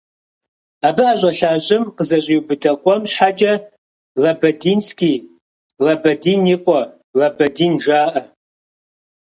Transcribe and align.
Абы 0.87 1.03
ӀэщӀэлъа 1.19 1.51
щӀым 1.65 1.83
къызэщӀиубыдэ 1.95 2.71
къуэм 2.81 3.01
щхьэкӀэ 3.11 3.53
«Лабадинский», 4.21 5.17
«Лабадин 5.85 6.41
и 6.53 6.57
къуэ», 6.63 6.81
«Лабадин» 7.19 7.73
жаӀэ. 7.83 8.21